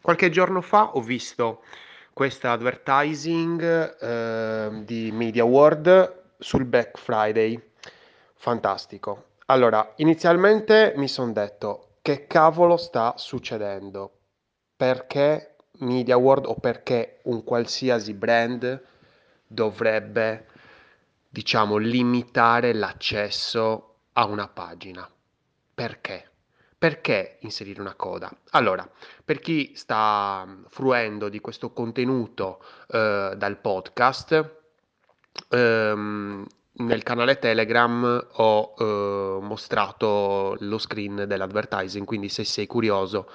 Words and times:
Qualche 0.00 0.30
giorno 0.30 0.60
fa 0.60 0.94
ho 0.94 1.00
visto 1.00 1.62
questa 2.12 2.52
advertising 2.52 3.96
eh, 4.00 4.84
di 4.84 5.10
Media 5.12 5.44
World 5.44 6.22
sul 6.38 6.64
Black 6.64 6.98
Friday. 6.98 7.60
Fantastico. 8.34 9.24
Allora, 9.46 9.92
inizialmente 9.96 10.94
mi 10.96 11.08
sono 11.08 11.32
detto 11.32 11.96
che 12.02 12.26
cavolo 12.26 12.76
sta 12.76 13.14
succedendo? 13.16 14.12
Perché 14.76 15.56
Media 15.80 16.16
World 16.16 16.46
o 16.46 16.54
perché 16.54 17.20
un 17.24 17.44
qualsiasi 17.44 18.14
brand 18.14 18.82
dovrebbe, 19.46 20.46
diciamo, 21.28 21.76
limitare 21.76 22.72
l'accesso 22.72 23.96
a 24.12 24.24
una 24.24 24.48
pagina? 24.48 25.08
Perché? 25.74 26.27
Perché 26.78 27.38
inserire 27.40 27.80
una 27.80 27.94
coda? 27.94 28.30
Allora, 28.50 28.88
per 29.24 29.40
chi 29.40 29.72
sta 29.74 30.44
mm, 30.46 30.64
fruendo 30.68 31.28
di 31.28 31.40
questo 31.40 31.72
contenuto 31.72 32.62
eh, 32.86 33.34
dal 33.36 33.58
podcast, 33.60 34.58
ehm, 35.48 36.46
nel 36.70 37.02
canale 37.02 37.40
Telegram 37.40 38.28
ho 38.32 38.74
eh, 38.78 39.38
mostrato 39.44 40.56
lo 40.60 40.78
screen 40.78 41.24
dell'advertising, 41.26 42.06
quindi 42.06 42.28
se 42.28 42.44
sei 42.44 42.68
curioso 42.68 43.28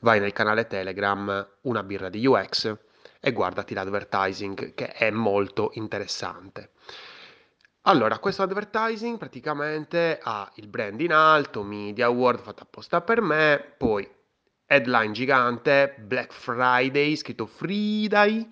vai 0.00 0.18
nel 0.18 0.32
canale 0.32 0.66
Telegram 0.66 1.48
Una 1.62 1.82
birra 1.84 2.08
di 2.08 2.26
UX 2.26 2.76
e 3.20 3.32
guardati 3.32 3.74
l'advertising 3.74 4.74
che 4.74 4.88
è 4.88 5.10
molto 5.10 5.70
interessante. 5.74 6.70
Allora, 7.88 8.18
questo 8.18 8.42
advertising 8.42 9.16
praticamente 9.16 10.18
ha 10.22 10.52
il 10.56 10.66
brand 10.66 11.00
in 11.00 11.10
alto, 11.10 11.62
Media 11.62 12.04
Award 12.04 12.38
fatto 12.40 12.62
apposta 12.62 13.00
per 13.00 13.22
me, 13.22 13.64
poi 13.78 14.06
headline 14.66 15.12
gigante, 15.12 15.94
Black 15.98 16.30
Friday, 16.30 17.16
scritto 17.16 17.46
Friday, 17.46 18.46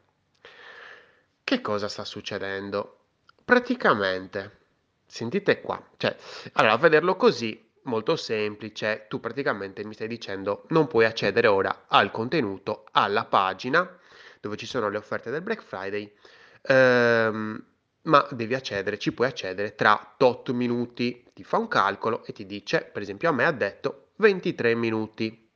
che 1.43 1.61
cosa 1.61 1.87
sta 1.87 2.03
succedendo? 2.05 2.99
Praticamente, 3.43 4.59
sentite 5.05 5.61
qua, 5.61 5.81
cioè, 5.97 6.15
allora, 6.53 6.73
a 6.73 6.77
vederlo 6.77 7.15
così, 7.15 7.63
molto 7.83 8.15
semplice, 8.15 9.05
tu 9.07 9.19
praticamente 9.19 9.83
mi 9.85 9.93
stai 9.93 10.07
dicendo 10.07 10.65
non 10.69 10.87
puoi 10.87 11.05
accedere 11.05 11.47
ora 11.47 11.85
al 11.87 12.11
contenuto, 12.11 12.85
alla 12.91 13.25
pagina 13.25 13.99
dove 14.45 14.57
ci 14.57 14.65
sono 14.67 14.89
le 14.89 14.97
offerte 14.97 15.31
del 15.31 15.41
Black 15.41 15.63
Friday, 15.63 16.13
ehm, 16.61 17.63
ma 18.05 18.27
devi 18.31 18.53
accedere, 18.53 18.97
ci 18.97 19.11
puoi 19.11 19.27
accedere 19.27 19.75
tra 19.75 20.13
tot 20.17 20.51
minuti. 20.51 21.25
Ti 21.33 21.43
fa 21.43 21.57
un 21.57 21.67
calcolo 21.67 22.25
e 22.25 22.33
ti 22.33 22.45
dice, 22.45 22.81
per 22.81 23.01
esempio 23.01 23.29
a 23.29 23.31
me 23.31 23.45
ha 23.45 23.51
detto 23.51 24.09
23 24.17 24.75
minuti. 24.75 25.49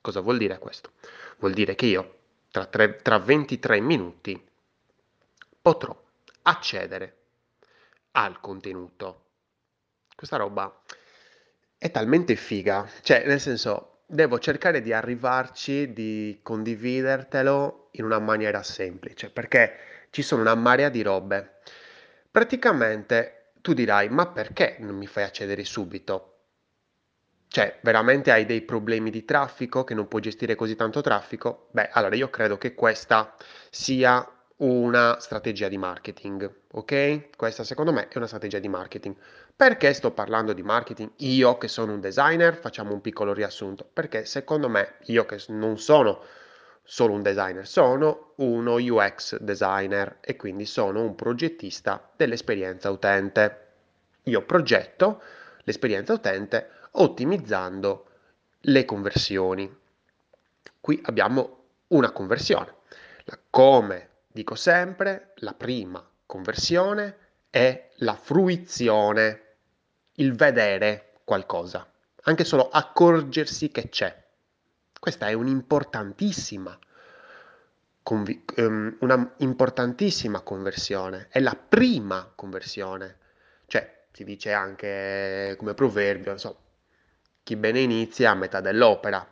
Cosa 0.00 0.20
vuol 0.20 0.38
dire 0.38 0.58
questo? 0.58 0.92
Vuol 1.38 1.52
dire 1.52 1.74
che 1.74 1.86
io 1.86 2.18
tra, 2.50 2.66
tre, 2.66 2.96
tra 2.96 3.18
23 3.18 3.80
minuti 3.80 4.40
potrò 5.60 5.94
accedere 6.42 7.16
al 8.12 8.40
contenuto. 8.40 9.24
Questa 10.14 10.36
roba 10.36 10.82
è 11.76 11.90
talmente 11.90 12.36
figa, 12.36 12.88
cioè 13.02 13.26
nel 13.26 13.40
senso 13.40 14.02
devo 14.06 14.38
cercare 14.38 14.80
di 14.80 14.92
arrivarci, 14.92 15.92
di 15.92 16.38
condividertelo 16.42 17.88
in 17.92 18.04
una 18.04 18.20
maniera 18.20 18.62
semplice, 18.62 19.30
perché 19.30 19.95
ci 20.10 20.22
sono 20.22 20.42
una 20.42 20.54
marea 20.54 20.88
di 20.88 21.02
robe. 21.02 21.58
Praticamente 22.30 23.52
tu 23.60 23.72
dirai, 23.72 24.08
ma 24.08 24.26
perché 24.26 24.76
non 24.80 24.96
mi 24.96 25.06
fai 25.06 25.24
accedere 25.24 25.64
subito? 25.64 26.32
Cioè, 27.48 27.78
veramente 27.80 28.30
hai 28.30 28.44
dei 28.44 28.62
problemi 28.62 29.10
di 29.10 29.24
traffico 29.24 29.84
che 29.84 29.94
non 29.94 30.08
puoi 30.08 30.20
gestire 30.20 30.54
così 30.54 30.76
tanto 30.76 31.00
traffico? 31.00 31.68
Beh, 31.70 31.88
allora 31.92 32.14
io 32.14 32.28
credo 32.28 32.58
che 32.58 32.74
questa 32.74 33.34
sia 33.70 34.28
una 34.58 35.18
strategia 35.20 35.68
di 35.68 35.78
marketing, 35.78 36.50
ok? 36.72 37.36
Questa 37.36 37.64
secondo 37.64 37.92
me 37.92 38.08
è 38.08 38.16
una 38.16 38.26
strategia 38.26 38.58
di 38.58 38.68
marketing. 38.68 39.14
Perché 39.54 39.92
sto 39.92 40.10
parlando 40.12 40.52
di 40.52 40.62
marketing? 40.62 41.12
Io 41.16 41.56
che 41.58 41.68
sono 41.68 41.92
un 41.92 42.00
designer, 42.00 42.56
facciamo 42.56 42.92
un 42.92 43.00
piccolo 43.00 43.32
riassunto. 43.32 43.88
Perché 43.90 44.24
secondo 44.24 44.68
me, 44.68 44.96
io 45.06 45.24
che 45.26 45.42
non 45.48 45.78
sono 45.78 46.22
solo 46.86 47.14
un 47.14 47.22
designer, 47.22 47.66
sono 47.66 48.32
uno 48.36 48.74
UX 48.74 49.38
designer 49.40 50.18
e 50.20 50.36
quindi 50.36 50.64
sono 50.64 51.02
un 51.02 51.16
progettista 51.16 52.10
dell'esperienza 52.14 52.90
utente. 52.90 53.64
Io 54.24 54.42
progetto 54.42 55.20
l'esperienza 55.64 56.12
utente 56.12 56.70
ottimizzando 56.92 58.06
le 58.60 58.84
conversioni. 58.84 59.76
Qui 60.80 61.00
abbiamo 61.04 61.64
una 61.88 62.12
conversione. 62.12 62.74
come 63.50 64.10
dico 64.28 64.54
sempre, 64.54 65.32
la 65.36 65.54
prima 65.54 66.08
conversione 66.24 67.16
è 67.50 67.90
la 67.96 68.14
fruizione, 68.14 69.42
il 70.14 70.34
vedere 70.34 71.14
qualcosa, 71.24 71.90
anche 72.22 72.44
solo 72.44 72.68
accorgersi 72.68 73.70
che 73.70 73.88
c'è. 73.88 74.25
Questa 75.06 75.28
è 75.28 75.34
un'importantissima, 75.34 76.76
convi- 78.02 78.44
um, 78.56 78.96
una 79.02 79.34
importantissima 79.36 80.40
conversione, 80.40 81.28
è 81.30 81.38
la 81.38 81.54
prima 81.54 82.32
conversione. 82.34 83.18
Cioè, 83.66 84.06
si 84.10 84.24
dice 84.24 84.52
anche 84.52 85.54
come 85.58 85.74
proverbio, 85.74 86.32
insomma, 86.32 86.56
chi 87.44 87.54
bene 87.54 87.78
inizia 87.78 88.32
a 88.32 88.34
metà 88.34 88.60
dell'opera. 88.60 89.24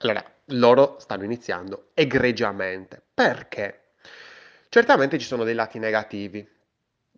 Allora, 0.00 0.22
loro 0.48 0.98
stanno 0.98 1.24
iniziando 1.24 1.92
egregiamente. 1.94 3.00
Perché? 3.14 3.92
Certamente 4.68 5.18
ci 5.18 5.24
sono 5.24 5.44
dei 5.44 5.54
lati 5.54 5.78
negativi. 5.78 6.46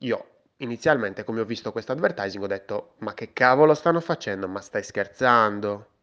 Io 0.03 0.29
inizialmente, 0.59 1.25
come 1.25 1.41
ho 1.41 1.45
visto 1.45 1.73
questo 1.73 1.91
advertising, 1.91 2.45
ho 2.45 2.47
detto: 2.47 2.95
Ma 2.99 3.13
che 3.13 3.33
cavolo 3.33 3.75
stanno 3.75 3.99
facendo? 3.99 4.47
Ma 4.47 4.61
stai 4.61 4.85
scherzando? 4.85 5.95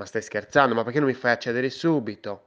Ma 0.00 0.06
stai 0.06 0.22
scherzando? 0.22 0.74
Ma 0.74 0.82
perché 0.82 0.98
non 0.98 1.08
mi 1.08 1.14
fai 1.14 1.32
accedere 1.32 1.68
subito? 1.68 2.46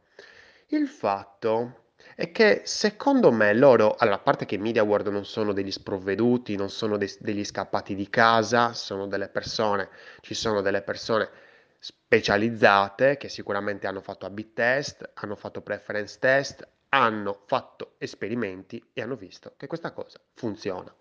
Il 0.69 0.87
fatto 0.87 1.89
è 2.15 2.31
che 2.31 2.63
secondo 2.65 3.31
me 3.31 3.53
loro, 3.53 3.93
allora, 3.95 4.15
a 4.15 4.19
parte 4.19 4.45
che 4.45 4.55
i 4.55 4.57
Media 4.57 4.81
World 4.81 5.09
non 5.09 5.23
sono 5.23 5.53
degli 5.53 5.69
sprovveduti, 5.69 6.55
non 6.55 6.71
sono 6.71 6.97
de- 6.97 7.15
degli 7.19 7.43
scappati 7.45 7.93
di 7.93 8.09
casa, 8.09 8.73
sono 8.73 9.05
delle 9.05 9.27
persone, 9.27 9.89
ci 10.21 10.33
sono 10.33 10.61
delle 10.61 10.81
persone 10.81 11.29
specializzate 11.77 13.17
che 13.17 13.29
sicuramente 13.29 13.85
hanno 13.85 14.01
fatto 14.01 14.25
A-B 14.25 14.53
test, 14.53 15.07
hanno 15.13 15.35
fatto 15.35 15.61
preference 15.61 16.17
test, 16.17 16.67
hanno 16.89 17.43
fatto 17.45 17.93
esperimenti 17.99 18.83
e 18.93 19.01
hanno 19.03 19.15
visto 19.15 19.53
che 19.57 19.67
questa 19.67 19.91
cosa 19.91 20.19
funziona. 20.33 20.91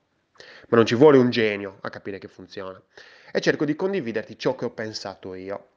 Ma 0.69 0.76
non 0.76 0.84
ci 0.84 0.96
vuole 0.96 1.16
un 1.16 1.31
genio 1.31 1.78
a 1.81 1.88
capire 1.88 2.19
che 2.19 2.28
funziona. 2.28 2.78
E 3.32 3.40
cerco 3.40 3.64
di 3.64 3.75
condividerti 3.75 4.38
ciò 4.38 4.55
che 4.55 4.66
ho 4.66 4.70
pensato 4.70 5.32
io. 5.34 5.69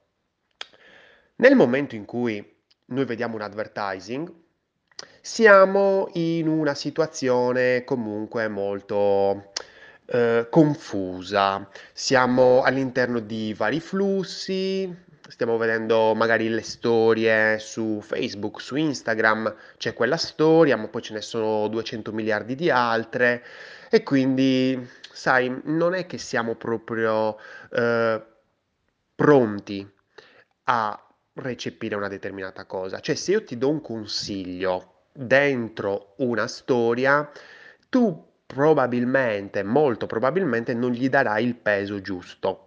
Nel 1.38 1.54
momento 1.56 1.96
in 1.96 2.06
cui 2.06 2.42
noi 2.88 3.04
vediamo 3.04 3.36
un 3.36 3.42
advertising, 3.42 4.32
siamo 5.20 6.08
in 6.14 6.48
una 6.48 6.74
situazione 6.74 7.84
comunque 7.84 8.48
molto, 8.48 9.52
ehm, 10.06 10.48
confusa. 10.50 11.68
Siamo 11.94 12.62
all'interno 12.62 13.20
di 13.20 13.54
vari 13.54 13.82
flussi, 13.82 14.90
stiamo 15.28 15.58
vedendo 15.58 16.14
magari 16.16 16.48
le 16.48 16.62
storie 16.62 17.60
su 17.60 18.00
Facebook, 18.02 18.62
su 18.62 18.78
Instagram, 18.78 19.54
c'è 19.78 19.94
quella 19.94 20.18
storia, 20.18 20.78
ma 20.78 20.88
poi 20.88 21.02
ce 21.02 21.14
ne 21.16 21.22
sono 21.22 21.68
200 21.68 22.14
miliardi 22.14 22.56
di 22.56 22.70
altre 22.70 23.44
e 23.90 24.04
quindi, 24.04 24.88
sai, 25.12 25.54
non 25.66 25.94
è 25.96 26.06
che 26.06 26.18
siamo 26.18 26.56
proprio, 26.56 27.36
ehm, 27.74 28.26
pronti 29.16 29.90
a 30.66 31.05
recepire 31.36 31.96
una 31.96 32.08
determinata 32.08 32.66
cosa. 32.66 33.00
Cioè, 33.00 33.16
se 33.16 33.32
io 33.32 33.44
ti 33.44 33.58
do 33.58 33.70
un 33.70 33.82
consiglio 33.82 35.04
dentro 35.12 36.14
una 36.18 36.48
storia, 36.48 37.30
tu 37.90 38.34
probabilmente, 38.46 39.64
molto 39.64 40.06
probabilmente, 40.06 40.74
non 40.74 40.92
gli 40.92 41.10
darai 41.10 41.46
il 41.46 41.56
peso 41.56 42.02
giusto. 42.02 42.62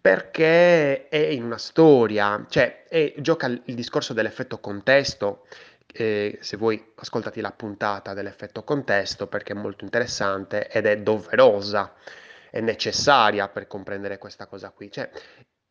Perché 0.00 1.08
è 1.08 1.16
in 1.16 1.44
una 1.44 1.58
storia, 1.58 2.44
cioè 2.48 2.84
è 2.84 3.14
gioca 3.18 3.46
il 3.46 3.74
discorso 3.74 4.12
dell'effetto 4.12 4.58
contesto, 4.58 5.46
ehm, 5.86 6.38
se 6.40 6.56
vuoi 6.58 6.92
ascoltati 6.96 7.40
la 7.40 7.52
puntata 7.52 8.12
dell'effetto 8.12 8.64
contesto 8.64 9.26
perché 9.28 9.54
è 9.54 9.56
molto 9.56 9.84
interessante 9.84 10.68
ed 10.68 10.84
è 10.84 10.98
doverosa, 10.98 11.94
è 12.50 12.60
necessaria 12.60 13.48
per 13.48 13.66
comprendere 13.66 14.18
questa 14.18 14.46
cosa 14.46 14.70
qui. 14.70 14.90
Cioè, 14.90 15.10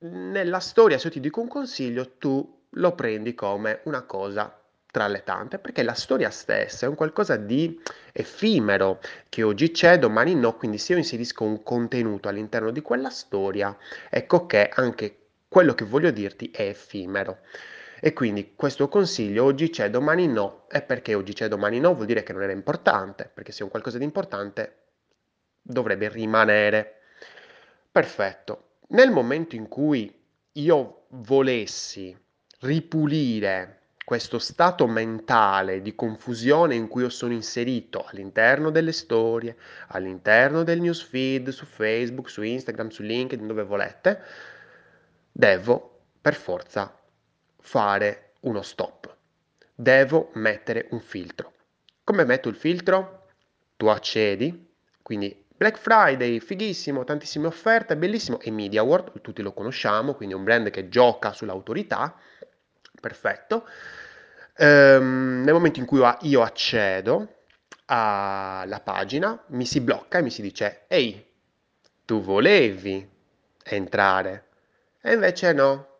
nella 0.09 0.59
storia 0.59 0.97
se 0.97 1.07
io 1.07 1.13
ti 1.13 1.19
dico 1.19 1.41
un 1.41 1.47
consiglio, 1.47 2.17
tu 2.17 2.61
lo 2.71 2.95
prendi 2.95 3.33
come 3.33 3.81
una 3.83 4.03
cosa 4.03 4.57
tra 4.91 5.07
le 5.07 5.23
tante, 5.23 5.57
perché 5.57 5.81
la 5.81 5.93
storia 5.93 6.29
stessa 6.29 6.85
è 6.85 6.89
un 6.89 6.95
qualcosa 6.95 7.35
di 7.35 7.81
effimero, 8.11 8.99
che 9.27 9.41
oggi 9.41 9.71
c'è, 9.71 9.97
domani 9.97 10.35
no, 10.35 10.55
quindi 10.55 10.77
se 10.77 10.93
io 10.93 10.99
inserisco 10.99 11.43
un 11.43 11.63
contenuto 11.63 12.29
all'interno 12.29 12.69
di 12.69 12.81
quella 12.81 13.09
storia, 13.09 13.75
ecco 14.09 14.45
che 14.45 14.69
anche 14.71 15.17
quello 15.47 15.73
che 15.73 15.85
voglio 15.85 16.11
dirti 16.11 16.51
è 16.51 16.61
effimero. 16.63 17.39
E 17.99 18.13
quindi 18.13 18.53
questo 18.55 18.87
consiglio 18.89 19.45
oggi 19.45 19.69
c'è, 19.69 19.89
domani 19.89 20.27
no, 20.27 20.65
e 20.69 20.81
perché 20.81 21.15
oggi 21.15 21.33
c'è, 21.33 21.47
domani 21.47 21.79
no, 21.79 21.93
vuol 21.95 22.05
dire 22.05 22.21
che 22.21 22.33
non 22.33 22.43
era 22.43 22.51
importante, 22.51 23.31
perché 23.33 23.51
se 23.51 23.61
è 23.61 23.63
un 23.63 23.69
qualcosa 23.69 23.97
di 23.97 24.03
importante 24.03 24.77
dovrebbe 25.61 26.09
rimanere. 26.09 26.99
Perfetto. 27.91 28.72
Nel 28.93 29.09
momento 29.09 29.55
in 29.55 29.67
cui 29.67 30.13
io 30.51 31.05
volessi 31.09 32.15
ripulire 32.59 33.79
questo 34.05 34.37
stato 34.37 34.85
mentale 34.85 35.81
di 35.81 35.95
confusione 35.95 36.75
in 36.75 36.87
cui 36.87 37.01
io 37.01 37.09
sono 37.09 37.33
inserito 37.33 38.05
all'interno 38.05 38.69
delle 38.69 38.91
storie, 38.91 39.57
all'interno 39.87 40.61
del 40.61 40.79
newsfeed 40.79 41.49
su 41.49 41.65
Facebook, 41.65 42.29
su 42.29 42.43
Instagram, 42.43 42.89
su 42.89 43.01
LinkedIn, 43.01 43.47
dove 43.47 43.63
volete, 43.63 44.21
devo 45.31 46.01
per 46.21 46.35
forza 46.35 46.95
fare 47.61 48.33
uno 48.41 48.61
stop. 48.61 49.15
Devo 49.73 50.29
mettere 50.33 50.87
un 50.91 50.99
filtro. 50.99 51.53
Come 52.03 52.25
metto 52.25 52.47
il 52.47 52.55
filtro? 52.55 53.25
Tu 53.75 53.87
accedi, 53.87 54.71
quindi 55.01 55.42
Black 55.55 55.77
Friday, 55.77 56.39
fighissimo, 56.39 57.03
tantissime 57.03 57.47
offerte, 57.47 57.95
bellissimo, 57.95 58.39
e 58.39 58.51
MediaWorld, 58.51 59.21
tutti 59.21 59.41
lo 59.41 59.53
conosciamo, 59.53 60.15
quindi 60.15 60.33
è 60.33 60.37
un 60.37 60.43
brand 60.43 60.69
che 60.71 60.89
gioca 60.89 61.31
sull'autorità, 61.31 62.15
perfetto. 62.99 63.67
Ehm, 64.57 65.43
nel 65.43 65.53
momento 65.53 65.79
in 65.79 65.85
cui 65.85 66.01
io 66.21 66.41
accedo 66.41 67.41
alla 67.85 68.81
pagina, 68.83 69.41
mi 69.47 69.65
si 69.65 69.79
blocca 69.79 70.17
e 70.17 70.21
mi 70.23 70.31
si 70.31 70.41
dice, 70.41 70.85
ehi, 70.87 71.23
tu 72.03 72.21
volevi 72.21 73.07
entrare, 73.63 74.47
e 75.01 75.13
invece 75.13 75.53
no, 75.53 75.99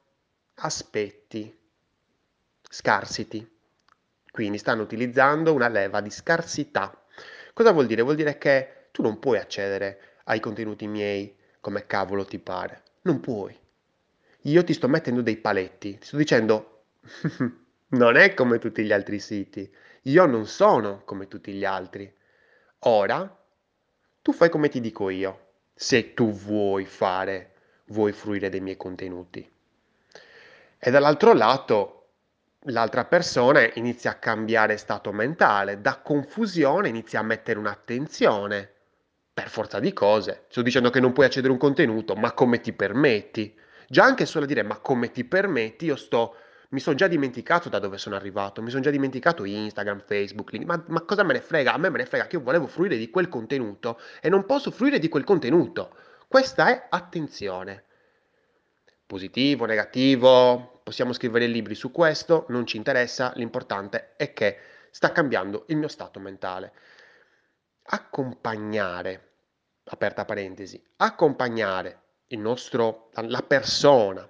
aspetti, 0.56 1.56
scarsity. 2.70 3.52
Quindi 4.32 4.58
stanno 4.58 4.82
utilizzando 4.82 5.54
una 5.54 5.68
leva 5.68 6.02
di 6.02 6.10
scarsità. 6.10 6.92
Cosa 7.54 7.72
vuol 7.72 7.86
dire? 7.86 8.02
Vuol 8.02 8.16
dire 8.16 8.40
che 8.40 8.83
tu 8.94 9.02
non 9.02 9.18
puoi 9.18 9.40
accedere 9.40 10.00
ai 10.26 10.40
contenuti 10.40 10.86
miei 10.86 11.36
come 11.60 11.88
cavolo 11.88 12.26
ti 12.26 12.38
pare. 12.38 12.84
Non 13.02 13.20
puoi. 13.20 13.58
Io 14.44 14.64
ti 14.64 14.74
sto 14.74 14.88
mettendo 14.88 15.22
dei 15.22 15.38
paletti, 15.38 15.98
ti 15.98 16.06
sto 16.06 16.16
dicendo 16.16 16.84
non 17.90 18.16
è 18.16 18.36
come 18.36 18.60
tutti 18.60 18.84
gli 18.84 18.92
altri 18.92 19.20
siti. 19.20 19.70
Io 20.04 20.26
non 20.28 20.46
sono 20.46 21.02
come 21.06 21.28
tutti 21.28 21.52
gli 21.54 21.66
altri. 21.66 22.14
Ora 22.86 23.44
tu 24.22 24.32
fai 24.32 24.50
come 24.50 24.70
ti 24.70 24.80
dico 24.80 25.10
io, 25.10 25.48
se 25.74 26.14
tu 26.14 26.32
vuoi 26.32 26.86
fare, 26.86 27.54
vuoi 27.88 28.12
fruire 28.12 28.50
dei 28.50 28.62
miei 28.62 28.78
contenuti. 28.78 29.52
E 30.78 30.92
dall'altro 30.92 31.34
lato 31.34 32.04
l'altra 32.68 33.06
persona 33.06 33.68
inizia 33.74 34.12
a 34.12 34.16
cambiare 34.16 34.78
stato 34.78 35.12
mentale, 35.12 35.82
da 35.82 35.98
confusione 35.98 36.90
inizia 36.90 37.20
a 37.20 37.24
mettere 37.24 37.60
un'attenzione. 37.60 38.73
Per 39.34 39.50
forza 39.50 39.80
di 39.80 39.94
cose. 39.94 40.46
Sto 40.50 40.62
dicendo 40.62 40.90
che 40.90 41.00
non 41.00 41.14
puoi 41.14 41.26
accedere 41.26 41.50
a 41.50 41.54
un 41.54 41.60
contenuto, 41.60 42.16
ma 42.16 42.34
come 42.34 42.62
ti 42.62 42.72
permetti? 42.74 43.54
Già 43.88 44.04
anche 44.04 44.26
solo 44.26 44.46
a 44.46 44.48
dire 44.48 44.64
ma 44.64 44.78
come 44.78 45.12
ti 45.12 45.24
permetti, 45.24 45.86
io 45.86 45.96
sto 45.96 46.36
mi 46.74 46.80
sono 46.80 46.96
già 46.96 47.08
dimenticato 47.08 47.70
da 47.70 47.78
dove 47.78 47.98
sono 48.00 48.16
arrivato, 48.16 48.62
mi 48.62 48.70
sono 48.70 48.82
già 48.82 48.90
dimenticato 48.90 49.46
Instagram, 49.46 50.02
Facebook, 50.06 50.54
ma, 50.66 50.84
ma, 50.88 51.02
cosa 51.02 51.24
me 51.24 51.34
ne 51.34 51.42
frega? 51.42 51.74
A 51.74 51.78
me 51.78 51.90
me 51.90 52.00
ne 52.00 52.06
frega 52.06 52.26
che 52.26 52.36
io 52.36 52.42
volevo 52.42 52.66
fruire 52.66 52.98
di 52.98 53.12
quel 53.12 53.30
contenuto 53.30 54.00
e 54.20 54.30
non 54.30 54.46
posso 54.46 54.72
fruire 54.72 54.98
di 54.98 55.08
quel 55.08 55.24
contenuto. 55.24 55.96
Questa 56.28 56.70
è 56.70 56.88
attenzione. 56.90 57.84
Positivo, 59.06 59.66
negativo, 59.66 60.82
possiamo 60.84 61.14
scrivere 61.14 61.46
libri 61.46 61.76
su 61.76 61.92
questo, 61.92 62.46
non 62.50 62.66
ci 62.66 62.78
interessa, 62.78 63.32
l'importante 63.36 64.14
è 64.18 64.34
che 64.34 64.58
sta 64.90 65.12
cambiando 65.12 65.66
il 65.68 65.78
mio 65.78 65.88
stato 65.88 66.20
mentale. 66.20 66.74
Accompagnare, 67.84 69.32
aperta 69.86 70.26
parentesi, 70.26 70.82
accompagnare 70.98 72.02
il 72.28 72.40
nostro, 72.40 73.10
la 73.14 73.42
persona 73.42 74.28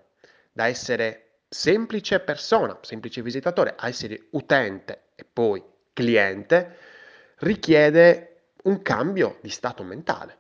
da 0.52 0.68
essere 0.68 1.42
semplice 1.50 2.20
persona, 2.20 2.78
semplice 2.82 3.22
visitatore, 3.22 3.76
a 3.78 3.88
essere 3.88 4.28
utente 4.32 5.10
e 5.16 5.24
poi 5.24 5.64
cliente, 5.94 6.78
richiede 7.38 8.52
un 8.64 8.82
cambio 8.82 9.38
di 9.42 9.50
stato 9.50 9.84
mentale. 9.84 10.40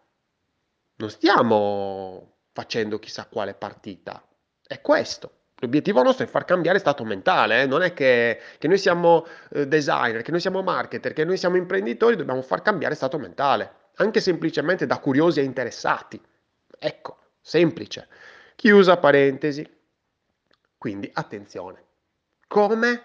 Non 0.95 1.09
stiamo 1.09 2.37
facendo 2.51 2.99
chissà 2.99 3.27
quale 3.27 3.53
partita, 3.53 4.27
è 4.65 4.81
questo. 4.81 5.41
L'obiettivo 5.63 6.03
nostro 6.03 6.25
è 6.25 6.27
far 6.27 6.43
cambiare 6.43 6.77
stato 6.77 7.05
mentale, 7.05 7.61
eh? 7.61 7.65
non 7.65 7.83
è 7.83 7.93
che, 7.93 8.37
che 8.57 8.67
noi 8.67 8.77
siamo 8.77 9.25
eh, 9.51 9.65
designer, 9.65 10.21
che 10.21 10.31
noi 10.31 10.41
siamo 10.41 10.61
marketer, 10.61 11.13
che 11.13 11.23
noi 11.23 11.37
siamo 11.37 11.55
imprenditori, 11.55 12.17
dobbiamo 12.17 12.41
far 12.41 12.61
cambiare 12.61 12.95
stato 12.95 13.17
mentale, 13.17 13.71
anche 13.95 14.19
semplicemente 14.19 14.85
da 14.85 14.99
curiosi 14.99 15.39
e 15.39 15.43
interessati. 15.43 16.21
Ecco, 16.77 17.17
semplice. 17.39 18.09
Chiusa 18.55 18.97
parentesi. 18.97 19.65
Quindi 20.77 21.09
attenzione, 21.13 21.81
come 22.45 23.03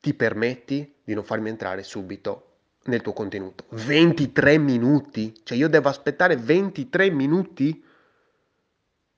ti 0.00 0.12
permetti 0.12 0.96
di 1.02 1.14
non 1.14 1.24
farmi 1.24 1.48
entrare 1.48 1.82
subito 1.82 2.56
nel 2.84 3.00
tuo 3.00 3.14
contenuto? 3.14 3.64
23 3.70 4.58
minuti? 4.58 5.40
Cioè 5.42 5.56
io 5.56 5.70
devo 5.70 5.88
aspettare 5.88 6.36
23 6.36 7.08
minuti? 7.08 7.82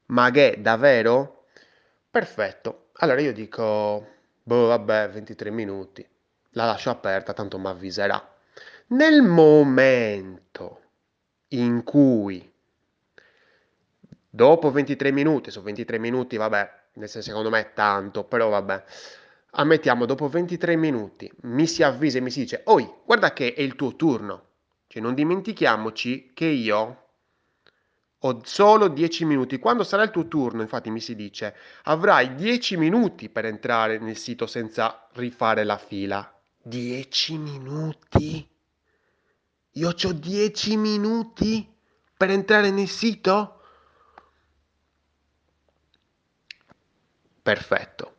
Ma 0.06 0.30
che 0.30 0.58
davvero? 0.60 1.41
Perfetto. 2.12 2.88
Allora 2.96 3.22
io 3.22 3.32
dico, 3.32 4.06
boh 4.42 4.66
vabbè, 4.66 5.08
23 5.08 5.48
minuti. 5.48 6.06
La 6.50 6.66
lascio 6.66 6.90
aperta, 6.90 7.32
tanto 7.32 7.58
mi 7.58 7.68
avviserà. 7.68 8.22
Nel 8.88 9.22
momento 9.22 10.80
in 11.48 11.82
cui 11.82 12.52
dopo 14.28 14.70
23 14.70 15.10
minuti, 15.10 15.50
su 15.50 15.62
23 15.62 15.96
minuti, 15.96 16.36
vabbè, 16.36 16.80
nel 16.96 17.08
senso 17.08 17.28
secondo 17.28 17.48
me 17.48 17.60
è 17.60 17.72
tanto, 17.72 18.24
però 18.24 18.50
vabbè. 18.50 18.84
Ammettiamo, 19.52 20.04
dopo 20.04 20.28
23 20.28 20.76
minuti 20.76 21.32
mi 21.44 21.66
si 21.66 21.82
avvisa 21.82 22.18
e 22.18 22.20
mi 22.20 22.30
si 22.30 22.40
dice, 22.40 22.60
oi, 22.66 22.92
guarda 23.06 23.32
che 23.32 23.54
è 23.54 23.62
il 23.62 23.74
tuo 23.74 23.96
turno. 23.96 24.48
Cioè 24.86 25.00
non 25.00 25.14
dimentichiamoci 25.14 26.32
che 26.34 26.44
io 26.44 27.04
ho 28.24 28.40
solo 28.44 28.88
10 28.88 29.24
minuti. 29.24 29.58
Quando 29.58 29.82
sarà 29.82 30.04
il 30.04 30.10
tuo 30.10 30.28
turno, 30.28 30.62
infatti 30.62 30.90
mi 30.90 31.00
si 31.00 31.14
dice, 31.14 31.54
avrai 31.84 32.34
10 32.34 32.76
minuti 32.76 33.28
per 33.28 33.46
entrare 33.46 33.98
nel 33.98 34.16
sito 34.16 34.46
senza 34.46 35.08
rifare 35.14 35.64
la 35.64 35.78
fila. 35.78 36.32
10 36.62 37.38
minuti? 37.38 38.48
Io 39.72 39.88
ho 39.88 40.12
10 40.12 40.76
minuti 40.76 41.66
per 42.16 42.30
entrare 42.30 42.70
nel 42.70 42.88
sito? 42.88 43.60
Perfetto. 47.42 48.16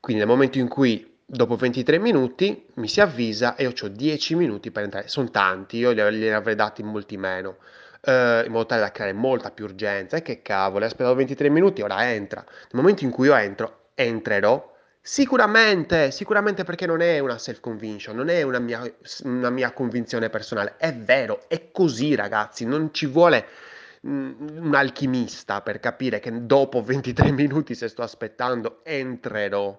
Quindi 0.00 0.22
nel 0.22 0.30
momento 0.30 0.58
in 0.58 0.68
cui 0.68 1.18
dopo 1.26 1.56
23 1.56 1.98
minuti 1.98 2.66
mi 2.74 2.88
si 2.88 3.00
avvisa 3.00 3.54
e 3.54 3.64
io 3.64 3.74
ho 3.78 3.88
10 3.88 4.34
minuti 4.34 4.70
per 4.70 4.84
entrare. 4.84 5.08
Sono 5.08 5.30
tanti, 5.30 5.76
io 5.76 5.92
gliene 5.92 6.32
avrei 6.32 6.54
dati 6.54 6.82
molti 6.82 7.18
meno, 7.18 7.58
eh, 8.02 8.42
in 8.46 8.52
modo 8.52 8.66
tale 8.66 8.80
da 8.80 8.90
creare 8.90 9.12
molta 9.12 9.50
più 9.50 9.64
urgenza. 9.64 10.16
E 10.16 10.22
che 10.22 10.42
cavolo, 10.42 10.84
aspettato 10.84 11.14
23 11.14 11.48
minuti, 11.48 11.82
ora 11.82 12.10
entra. 12.10 12.42
Nel 12.42 12.82
momento 12.82 13.04
in 13.04 13.10
cui 13.10 13.26
io 13.26 13.34
entro, 13.34 13.90
entrerò. 13.94 14.68
Sicuramente, 15.02 16.10
sicuramente 16.10 16.62
perché 16.64 16.86
non 16.86 17.00
è 17.00 17.18
una 17.20 17.38
self-conviction, 17.38 18.14
non 18.14 18.28
è 18.28 18.42
una 18.42 18.58
mia, 18.58 18.82
una 19.24 19.48
mia 19.48 19.72
convinzione 19.72 20.28
personale, 20.28 20.76
è 20.76 20.92
vero, 20.94 21.48
è 21.48 21.70
così 21.72 22.14
ragazzi, 22.14 22.66
non 22.66 22.92
ci 22.92 23.06
vuole 23.06 23.46
mm, 24.06 24.58
un 24.58 24.74
alchimista 24.74 25.62
per 25.62 25.80
capire 25.80 26.20
che 26.20 26.44
dopo 26.44 26.82
23 26.82 27.32
minuti, 27.32 27.74
se 27.74 27.88
sto 27.88 28.02
aspettando, 28.02 28.80
entrerò 28.84 29.78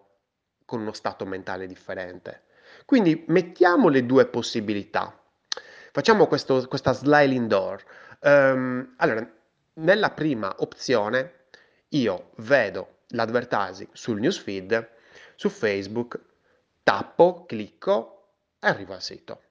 con 0.66 0.82
uno 0.82 0.94
stato 0.94 1.26
mentale 1.26 1.68
differente. 1.68 2.46
Quindi 2.86 3.24
mettiamo 3.28 3.90
le 3.90 4.06
due 4.06 4.26
possibilità. 4.26 5.21
Facciamo 5.94 6.26
questo, 6.28 6.66
questa 6.68 6.94
sliding 6.94 7.48
door. 7.48 7.84
Um, 8.22 8.94
allora, 8.98 9.30
nella 9.74 10.12
prima 10.12 10.56
opzione 10.60 11.48
io 11.90 12.32
vedo 12.38 13.00
l'advertising 13.08 13.90
sul 13.92 14.22
newsfeed, 14.22 14.90
su 15.36 15.50
Facebook, 15.50 16.18
tappo, 16.82 17.46
clicco 17.46 18.28
e 18.60 18.68
arrivo 18.68 18.94
al 18.94 19.02
sito. 19.02 19.42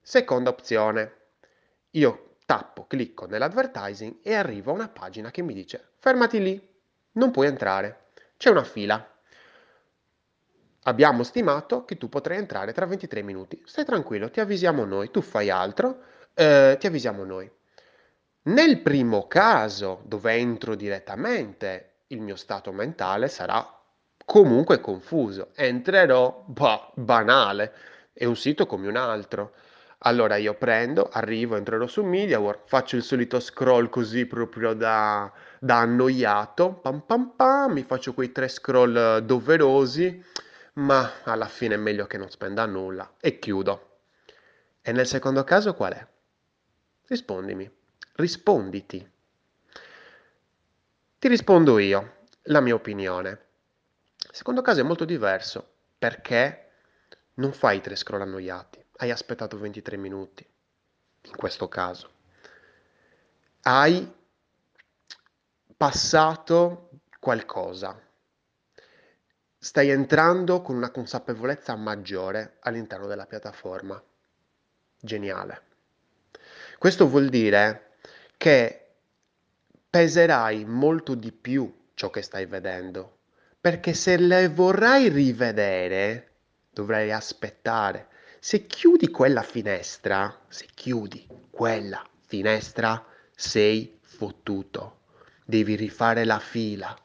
Seconda 0.00 0.48
opzione, 0.48 1.14
io 1.90 2.36
tappo, 2.46 2.86
clicco 2.86 3.26
nell'advertising 3.26 4.20
e 4.22 4.34
arrivo 4.34 4.70
a 4.70 4.74
una 4.74 4.88
pagina 4.88 5.30
che 5.30 5.42
mi 5.42 5.52
dice 5.52 5.90
fermati 5.98 6.40
lì, 6.40 6.74
non 7.12 7.30
puoi 7.30 7.48
entrare, 7.48 8.04
c'è 8.38 8.48
una 8.48 8.64
fila 8.64 9.15
abbiamo 10.86 11.22
stimato 11.22 11.84
che 11.84 11.96
tu 11.96 12.08
potrai 12.08 12.38
entrare 12.38 12.72
tra 12.72 12.86
23 12.86 13.22
minuti. 13.22 13.60
Stai 13.64 13.84
tranquillo, 13.84 14.30
ti 14.30 14.40
avvisiamo 14.40 14.84
noi, 14.84 15.10
tu 15.10 15.20
fai 15.20 15.50
altro, 15.50 16.00
eh, 16.34 16.76
ti 16.78 16.86
avvisiamo 16.86 17.24
noi. 17.24 17.50
Nel 18.42 18.80
primo 18.80 19.26
caso, 19.26 20.02
dove 20.04 20.34
entro 20.34 20.76
direttamente, 20.76 22.02
il 22.08 22.20
mio 22.20 22.36
stato 22.36 22.72
mentale 22.72 23.28
sarà 23.28 23.68
comunque 24.24 24.80
confuso. 24.80 25.48
Entrerò, 25.54 26.44
bah, 26.46 26.92
banale, 26.94 27.72
è 28.12 28.24
un 28.24 28.36
sito 28.36 28.66
come 28.66 28.86
un 28.86 28.96
altro. 28.96 29.54
Allora 30.00 30.36
io 30.36 30.54
prendo, 30.54 31.08
arrivo, 31.10 31.56
entrerò 31.56 31.86
su 31.88 32.04
MediaWorld, 32.04 32.60
faccio 32.66 32.94
il 32.96 33.02
solito 33.02 33.40
scroll 33.40 33.88
così 33.88 34.26
proprio 34.26 34.74
da, 34.74 35.32
da 35.58 35.78
annoiato, 35.78 36.74
pam 36.74 37.00
pam 37.00 37.32
pam, 37.34 37.72
mi 37.72 37.82
faccio 37.82 38.14
quei 38.14 38.30
tre 38.30 38.46
scroll 38.46 39.18
doverosi 39.18 40.22
ma 40.76 41.22
alla 41.24 41.48
fine 41.48 41.74
è 41.74 41.78
meglio 41.78 42.06
che 42.06 42.18
non 42.18 42.30
spenda 42.30 42.66
nulla 42.66 43.14
e 43.20 43.38
chiudo. 43.38 43.98
E 44.82 44.92
nel 44.92 45.06
secondo 45.06 45.42
caso 45.44 45.74
qual 45.74 45.92
è? 45.92 46.06
Rispondimi, 47.06 47.70
risponditi. 48.14 49.10
Ti 51.18 51.28
rispondo 51.28 51.78
io, 51.78 52.24
la 52.42 52.60
mia 52.60 52.74
opinione. 52.74 53.44
Il 54.16 54.34
secondo 54.34 54.62
caso 54.62 54.80
è 54.80 54.84
molto 54.84 55.04
diverso, 55.04 55.66
perché 55.98 56.70
non 57.34 57.52
fai 57.52 57.80
tre 57.80 57.96
scroll 57.96 58.20
annoiati, 58.20 58.84
hai 58.98 59.10
aspettato 59.10 59.58
23 59.58 59.96
minuti, 59.96 60.46
in 61.22 61.36
questo 61.36 61.68
caso. 61.68 62.10
Hai 63.62 64.14
passato 65.76 66.90
qualcosa, 67.18 68.00
stai 69.66 69.90
entrando 69.90 70.62
con 70.62 70.76
una 70.76 70.92
consapevolezza 70.92 71.74
maggiore 71.74 72.58
all'interno 72.60 73.08
della 73.08 73.26
piattaforma. 73.26 74.00
Geniale. 75.00 75.62
Questo 76.78 77.08
vuol 77.08 77.28
dire 77.28 77.94
che 78.36 78.90
peserai 79.90 80.64
molto 80.64 81.16
di 81.16 81.32
più 81.32 81.88
ciò 81.94 82.10
che 82.10 82.22
stai 82.22 82.46
vedendo, 82.46 83.18
perché 83.60 83.92
se 83.92 84.16
le 84.18 84.48
vorrai 84.48 85.08
rivedere, 85.08 86.34
dovrai 86.70 87.10
aspettare. 87.10 88.06
Se 88.38 88.66
chiudi 88.66 89.08
quella 89.10 89.42
finestra, 89.42 90.42
se 90.46 90.68
chiudi 90.72 91.26
quella 91.50 92.08
finestra, 92.24 93.04
sei 93.34 93.98
fottuto. 94.00 95.00
Devi 95.44 95.74
rifare 95.74 96.24
la 96.24 96.38
fila 96.38 96.96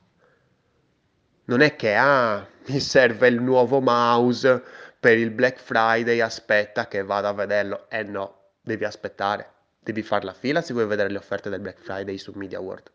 non 1.52 1.60
è 1.60 1.76
che 1.76 1.96
ah, 1.96 2.48
mi 2.68 2.80
serve 2.80 3.28
il 3.28 3.42
nuovo 3.42 3.82
mouse 3.82 4.64
per 4.98 5.18
il 5.18 5.32
Black 5.32 5.60
Friday, 5.60 6.22
aspetta 6.22 6.88
che 6.88 7.04
vado 7.04 7.28
a 7.28 7.34
vederlo. 7.34 7.90
Eh 7.90 8.04
no, 8.04 8.52
devi 8.62 8.86
aspettare, 8.86 9.52
devi 9.82 10.02
fare 10.02 10.24
la 10.24 10.34
fila 10.34 10.62
se 10.62 10.72
vuoi 10.72 10.86
vedere 10.86 11.10
le 11.10 11.18
offerte 11.18 11.50
del 11.50 11.60
Black 11.60 11.82
Friday 11.82 12.18
su 12.18 12.32
Media 12.36 12.62
World. 12.62 12.90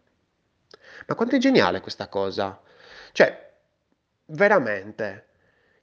Ma 1.06 1.14
quanto 1.14 1.36
è 1.36 1.38
geniale 1.38 1.80
questa 1.80 2.08
cosa? 2.08 2.58
Cioè, 3.12 3.52
veramente, 4.26 5.26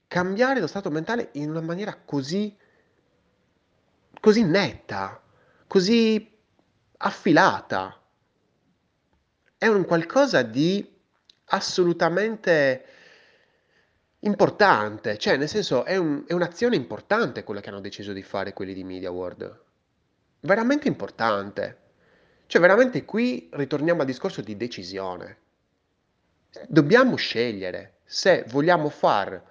cambiare 0.08 0.60
lo 0.60 0.68
stato 0.68 0.90
mentale 0.90 1.30
in 1.34 1.52
una 1.52 1.62
maniera 1.62 1.96
così, 2.04 2.58
così 4.20 4.44
netta, 4.44 5.22
così 5.68 6.36
affilata. 6.98 8.02
È 9.60 9.68
un 9.68 9.86
qualcosa 9.86 10.42
di 10.42 10.93
assolutamente 11.54 12.86
importante, 14.20 15.18
cioè 15.18 15.38
nel 15.38 15.48
senso 15.48 15.86
è, 15.86 15.96
un, 15.98 16.24
è 16.26 16.34
un'azione 16.34 16.76
importante 16.76 17.44
quella 17.44 17.62
che 17.62 17.70
hanno 17.70 17.80
deciso 17.80 18.12
di 18.12 18.24
fare 18.24 18.54
quelli 18.54 18.74
di 18.74 18.84
Media 18.84 19.12
World, 19.12 19.62
veramente 20.42 20.88
importante. 20.88 21.82
Cioè 22.46 22.62
veramente 22.62 23.06
qui 23.06 23.50
ritorniamo 23.52 24.02
al 24.02 24.06
discorso 24.08 24.42
di 24.42 24.58
decisione. 24.58 25.38
Dobbiamo 26.68 27.16
scegliere 27.16 27.98
se 28.04 28.46
vogliamo 28.48 28.90
far 28.90 29.42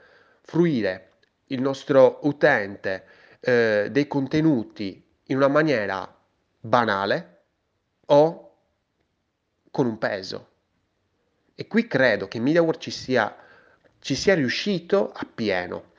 fruire 0.41 1.11
il 1.47 1.61
nostro 1.61 2.21
utente 2.23 3.05
eh, 3.41 3.89
dei 3.91 4.07
contenuti 4.07 5.05
in 5.27 5.37
una 5.37 5.49
maniera 5.49 6.17
banale 6.61 7.43
o 8.07 8.57
con 9.71 9.87
un 9.87 9.99
peso. 9.99 10.52
E 11.63 11.69
qui 11.69 11.87
credo 11.87 12.27
che 12.27 12.41
MediaWorld 12.41 12.81
ci 12.81 12.91
sia, 12.91 13.37
ci 14.01 14.17
sia 14.17 14.35
riuscito 14.35 15.13
appieno. 15.15 15.93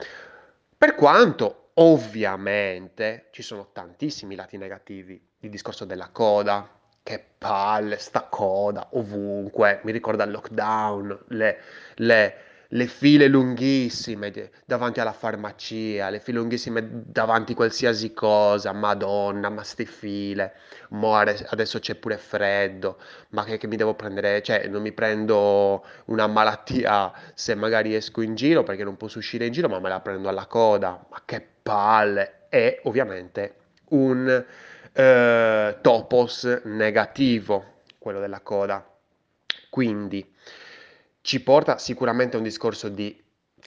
Per 0.78 0.94
quanto 0.94 1.70
ovviamente 1.76 3.30
ci 3.32 3.42
sono 3.42 3.70
tantissimi 3.72 4.36
lati 4.36 4.58
negativi, 4.58 5.26
il 5.40 5.50
discorso 5.50 5.86
della 5.86 6.10
coda, 6.10 6.70
che 7.02 7.24
palle, 7.38 7.98
sta 7.98 8.24
coda 8.24 8.90
ovunque, 8.92 9.80
mi 9.84 9.94
ricorda 9.94 10.26
il 10.26 10.32
lockdown, 10.32 11.24
le, 11.30 11.62
le, 11.96 12.36
le 12.74 12.88
file 12.88 13.28
lunghissime 13.28 14.32
davanti 14.66 15.00
alla 15.00 15.14
farmacia, 15.14 16.10
le 16.10 16.20
file 16.20 16.40
lunghissime 16.40 17.04
davanti 17.06 17.52
a 17.52 17.56
qualsiasi 17.56 18.14
cosa, 18.14 18.72
madonna, 18.74 19.50
ma 19.50 19.64
ste 19.64 19.86
file, 19.86 20.54
mo 20.90 21.16
adesso 21.16 21.80
c'è 21.80 21.96
pure 21.96 22.18
freddo, 22.18 22.98
ma 23.30 23.44
che, 23.44 23.58
che 23.58 23.68
mi 23.68 23.76
devo 23.76 23.94
prendere, 23.94 24.42
cioè 24.42 24.68
non 24.68 24.82
mi 24.82 24.92
prendo 24.92 25.86
una 26.06 26.26
malattia 26.26 27.12
se 27.36 27.54
magari 27.54 27.94
esco 27.94 28.22
in 28.22 28.34
giro 28.34 28.64
perché 28.64 28.84
non 28.84 28.98
posso 28.98 29.20
uscire 29.20 29.46
in 29.46 29.52
giro, 29.52 29.70
ma 29.70 29.80
me 29.80 29.90
la 29.90 30.00
prendo 30.00 30.28
alla 30.28 30.48
coda, 30.48 31.06
ma 31.10 31.22
che 31.26 31.46
palle, 31.62 32.46
e 32.50 32.80
ovviamente 32.86 33.56
un 33.90 34.46
eh, 34.92 35.78
topos 35.80 36.62
negativo, 36.64 37.82
quello 38.00 38.20
della 38.20 38.40
coda. 38.40 38.84
Quindi 39.70 40.33
ci 41.24 41.42
porta 41.42 41.78
sicuramente 41.78 42.36
a 42.36 42.40
un 42.40 42.44
discorso 42.44 42.90
di 42.90 43.18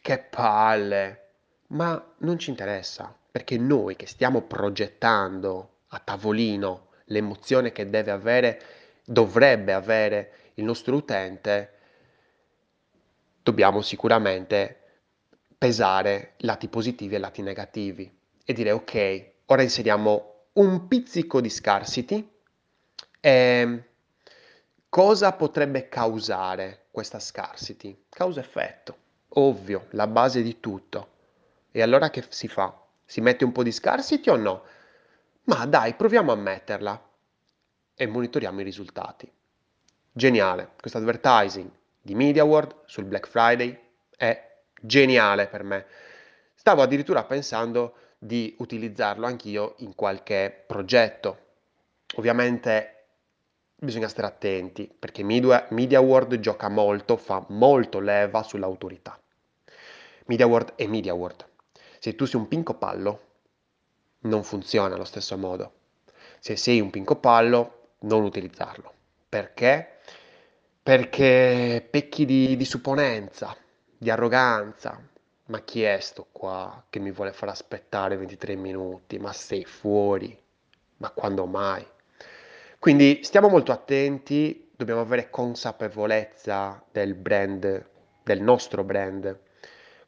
che 0.03 0.19
palle, 0.19 1.29
ma 1.69 2.15
non 2.19 2.39
ci 2.39 2.51
interessa, 2.51 3.17
perché 3.31 3.57
noi 3.57 3.97
che 3.97 4.07
stiamo 4.07 4.43
progettando 4.43 5.79
a 5.89 5.99
tavolino 5.99 6.89
l'emozione 7.07 7.73
che 7.73 7.89
deve 7.89 8.11
avere, 8.11 8.63
dovrebbe 9.07 9.73
avere 9.73 10.33
il 10.55 10.65
nostro 10.65 10.97
utente, 10.97 11.73
dobbiamo 13.43 13.81
sicuramente 13.81 14.81
pesare 15.57 16.35
lati 16.39 16.69
positivi 16.69 17.15
e 17.15 17.19
lati 17.19 17.41
negativi 17.41 18.15
e 18.45 18.53
dire 18.53 18.71
ok, 18.71 19.31
ora 19.47 19.63
inseriamo 19.63 20.49
un 20.53 20.87
pizzico 20.89 21.41
di 21.41 21.49
scarcity 21.49 22.31
e 23.19 23.85
cosa 24.97 25.33
potrebbe 25.33 25.91
causare 25.91 26.87
questa 26.91 27.19
scarcity? 27.19 28.05
Causa-effetto, 28.09 28.97
ovvio, 29.35 29.89
la 29.91 30.07
base 30.07 30.41
di 30.41 30.59
tutto. 30.59 31.09
E 31.71 31.83
allora 31.83 32.09
che 32.09 32.25
si 32.31 32.49
fa? 32.49 32.75
Si 33.05 33.21
mette 33.21 33.45
un 33.45 33.53
po' 33.53 33.63
di 33.63 33.73
scarcity 33.73 34.31
o 34.31 34.37
no? 34.37 34.63
Ma 35.45 35.67
dai, 35.67 35.93
proviamo 35.93 36.33
a 36.33 36.37
metterla 36.37 37.09
e 37.95 38.07
monitoriamo 38.07 38.63
i 38.63 38.65
risultati. 38.65 39.31
Geniale, 40.11 40.71
questo 40.81 40.97
advertising 40.97 41.71
di 42.01 42.15
MediaWorld 42.15 42.85
sul 42.87 43.05
Black 43.05 43.29
Friday 43.29 43.79
è 44.17 44.61
geniale 44.81 45.47
per 45.47 45.63
me. 45.63 45.85
Stavo 46.55 46.81
addirittura 46.81 47.23
pensando 47.25 47.97
di 48.17 48.57
utilizzarlo 48.61 49.27
anch'io 49.27 49.75
in 49.81 49.95
qualche 49.95 50.65
progetto. 50.67 51.39
Ovviamente 52.15 52.96
bisogna 53.79 54.09
stare 54.09 54.27
attenti 54.27 54.91
perché 54.99 55.23
Media, 55.23 56.01
World 56.01 56.39
gioca 56.41 56.69
molto, 56.69 57.17
fa 57.17 57.45
molto 57.49 58.01
leva 58.01 58.43
sull'autorità. 58.43 59.19
Media 60.27 60.47
World 60.47 60.73
è 60.77 60.87
Media 60.87 61.15
World. 61.15 61.45
Se 61.99 62.15
tu 62.15 62.25
sei 62.25 62.41
un 62.41 62.49
pinco 62.49 62.75
pallo, 62.75 63.21
non 64.21 64.43
funziona 64.43 64.95
allo 64.95 65.05
stesso 65.05 65.37
modo. 65.37 65.73
Se 66.41 66.57
sei 66.57 66.81
un 66.81 66.91
pinco 66.91 67.17
pallo, 67.17 67.91
non 68.01 68.25
utilizzarlo. 68.25 68.93
Perché? 69.29 69.99
Perché 70.83 71.87
pecchi 71.89 72.25
di, 72.25 72.57
di 72.57 72.65
supponenza, 72.65 73.57
di 73.97 74.11
arroganza. 74.11 75.01
Ma 75.49 75.61
chi 75.61 75.83
è 75.83 76.01
sto 76.01 76.27
qua 76.33 76.85
che 76.91 76.99
mi 76.99 77.13
vuole 77.13 77.33
far 77.33 77.51
aspettare 77.51 78.17
23 78.17 78.57
minuti? 78.57 79.19
Ma 79.19 79.33
sei 79.33 79.65
fuori? 79.65 80.37
Ma 80.99 81.11
quando 81.11 81.47
mai? 81.47 81.87
Quindi 82.79 83.21
stiamo 83.23 83.49
molto 83.49 83.73
attenti, 83.73 84.71
dobbiamo 84.77 85.01
avere 85.01 85.31
consapevolezza 85.31 86.83
del 86.91 87.15
brand, 87.15 87.85
del 88.23 88.41
nostro 88.41 88.85
brand, 88.85 89.39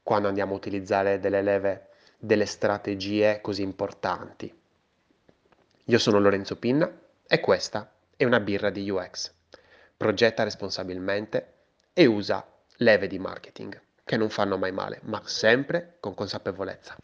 quando 0.03 0.29
andiamo 0.29 0.53
a 0.53 0.57
utilizzare 0.57 1.19
delle 1.19 1.43
leve, 1.43 1.89
delle 2.19 2.47
strategie 2.47 3.41
così 3.41 3.63
importanti. 3.63 4.55
Io 5.85 5.99
sono 5.99 6.21
Lorenzo 6.21 6.57
Pinna 6.57 6.91
e 7.27 7.41
questa 7.41 7.91
è 8.17 8.25
una 8.25 8.41
birra 8.41 8.71
di 8.71 8.89
UX. 8.89 9.33
Progetta 9.97 10.45
responsabilmente 10.45 11.55
e 11.93 12.07
usa 12.07 12.47
leve 12.77 13.07
di 13.07 13.19
marketing 13.19 13.81
che 14.05 14.17
non 14.17 14.31
fanno 14.31 14.57
mai 14.57 14.73
male, 14.73 15.01
ma 15.03 15.21
sempre 15.25 15.97
con 16.01 16.15
consapevolezza. 16.15 16.97